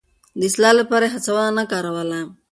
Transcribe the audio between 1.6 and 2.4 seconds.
کاروله.